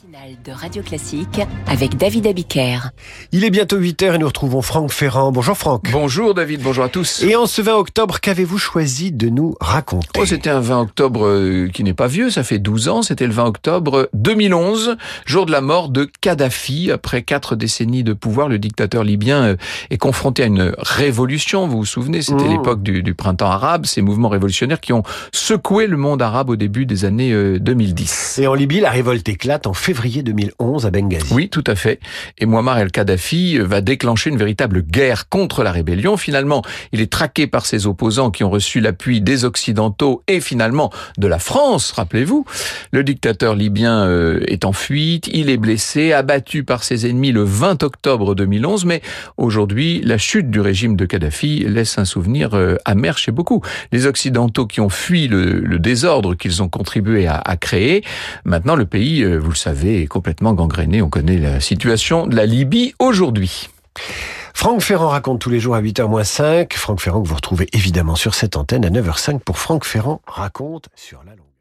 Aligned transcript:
matinale 0.00 0.36
de 0.44 0.52
Radio 0.52 0.82
Classique 0.82 1.40
avec 1.66 1.96
David 1.96 2.26
Abiker. 2.26 2.78
Il 3.32 3.44
est 3.44 3.50
bientôt 3.50 3.78
8h 3.78 4.14
et 4.14 4.18
nous 4.18 4.26
retrouvons 4.26 4.62
Franck 4.62 4.90
Ferrand. 4.90 5.32
Bonjour 5.32 5.56
Franck. 5.56 5.90
Bonjour 5.90 6.34
David, 6.34 6.62
bonjour 6.62 6.84
à 6.84 6.88
tous. 6.88 7.22
Et 7.22 7.36
en 7.36 7.46
ce 7.46 7.60
20 7.62 7.74
octobre, 7.74 8.20
qu'avez-vous 8.20 8.58
choisi 8.58 9.12
de 9.12 9.28
nous 9.28 9.54
raconter? 9.60 10.20
Oh, 10.20 10.24
c'était 10.24 10.50
un 10.50 10.60
20 10.60 10.80
octobre 10.80 11.26
euh, 11.26 11.68
qui 11.68 11.84
n'est 11.84 11.94
pas 11.94 12.06
vieux, 12.06 12.30
ça 12.30 12.42
fait 12.44 12.58
12 12.58 12.88
ans, 12.88 13.02
c'était 13.02 13.26
le 13.26 13.32
20 13.32 13.44
octobre 13.44 14.08
2011, 14.14 14.96
jour 15.26 15.46
de 15.46 15.52
la 15.52 15.60
mort 15.60 15.88
de 15.88 16.10
Kadhafi. 16.20 16.90
Après 16.90 17.22
quatre 17.22 17.56
décennies 17.56 18.04
de 18.04 18.12
pouvoir, 18.12 18.48
le 18.48 18.58
dictateur 18.58 19.04
libyen 19.04 19.42
euh, 19.42 19.56
est 19.90 19.98
confronté 19.98 20.44
à 20.44 20.46
une 20.46 20.74
révolution, 20.78 21.66
vous 21.66 21.78
vous 21.78 21.84
souvenez, 21.84 22.22
c'était 22.22 22.44
Mmh. 22.44 22.50
l'époque 22.50 22.82
du, 22.82 23.02
du 23.02 23.14
printemps 23.14 23.50
arabe, 23.50 23.86
ces 23.86 24.00
mouvements 24.02 24.28
révolutionnaires 24.30 24.80
qui 24.80 24.92
ont 24.92 25.02
secoué 25.32 25.86
le 25.86 25.96
monde 25.96 26.22
arabe 26.22 26.50
au 26.50 26.56
début 26.56 26.86
des 26.86 27.04
années 27.04 27.32
euh, 27.32 27.58
2010. 27.58 28.38
Et 28.42 28.46
en 28.46 28.54
Libye, 28.54 28.80
la 28.80 28.90
révolte 28.90 29.28
éclate 29.28 29.66
en 29.66 29.74
février 29.82 30.22
2011 30.22 30.86
à 30.86 30.92
Benghazi. 30.92 31.34
Oui, 31.34 31.48
tout 31.48 31.64
à 31.66 31.74
fait. 31.74 31.98
Et 32.38 32.46
Muammar 32.46 32.78
el-Kadhafi 32.78 33.58
va 33.58 33.80
déclencher 33.80 34.30
une 34.30 34.36
véritable 34.36 34.82
guerre 34.82 35.28
contre 35.28 35.64
la 35.64 35.72
rébellion. 35.72 36.16
Finalement, 36.16 36.62
il 36.92 37.00
est 37.00 37.10
traqué 37.10 37.48
par 37.48 37.66
ses 37.66 37.88
opposants 37.88 38.30
qui 38.30 38.44
ont 38.44 38.50
reçu 38.50 38.78
l'appui 38.78 39.20
des 39.20 39.44
Occidentaux 39.44 40.22
et 40.28 40.40
finalement 40.40 40.92
de 41.18 41.26
la 41.26 41.40
France, 41.40 41.90
rappelez-vous. 41.90 42.44
Le 42.92 43.02
dictateur 43.02 43.56
libyen 43.56 44.06
euh, 44.06 44.44
est 44.46 44.64
en 44.64 44.72
fuite, 44.72 45.28
il 45.32 45.50
est 45.50 45.56
blessé, 45.56 46.12
abattu 46.12 46.62
par 46.62 46.84
ses 46.84 47.10
ennemis 47.10 47.32
le 47.32 47.42
20 47.42 47.82
octobre 47.82 48.36
2011, 48.36 48.84
mais 48.84 49.02
aujourd'hui, 49.36 50.00
la 50.04 50.16
chute 50.16 50.48
du 50.48 50.60
régime 50.60 50.94
de 50.94 51.06
Kadhafi 51.06 51.64
laisse 51.66 51.98
un 51.98 52.04
souvenir 52.04 52.54
euh, 52.54 52.76
amer 52.84 53.18
chez 53.18 53.32
beaucoup. 53.32 53.62
Les 53.90 54.06
Occidentaux 54.06 54.68
qui 54.68 54.80
ont 54.80 54.88
fui 54.88 55.26
le, 55.26 55.60
désordre 55.80 56.36
qu'ils 56.36 56.62
ont 56.62 56.68
contribué 56.68 57.26
à, 57.26 57.34
à 57.34 57.56
créer, 57.56 58.04
maintenant 58.44 58.76
le 58.76 58.86
pays, 58.86 59.24
euh, 59.24 59.38
vous 59.38 59.50
le 59.50 59.56
savez, 59.56 59.71
complètement 60.08 60.54
gangréné. 60.54 61.02
On 61.02 61.08
connaît 61.08 61.38
la 61.38 61.60
situation 61.60 62.26
de 62.26 62.36
la 62.36 62.46
Libye 62.46 62.94
aujourd'hui. 62.98 63.68
Franck 64.54 64.82
Ferrand 64.82 65.08
raconte 65.08 65.40
tous 65.40 65.50
les 65.50 65.60
jours 65.60 65.74
à 65.74 65.82
8h-5. 65.82 66.72
Franck 66.74 67.00
Ferrand 67.00 67.22
que 67.22 67.28
vous 67.28 67.34
retrouvez 67.34 67.68
évidemment 67.72 68.16
sur 68.16 68.34
cette 68.34 68.56
antenne 68.56 68.84
à 68.84 68.90
9h05 68.90 69.40
pour 69.40 69.58
Franck 69.58 69.84
Ferrand 69.84 70.20
raconte 70.26 70.88
sur 70.94 71.22
la 71.24 71.34
loi. 71.34 71.51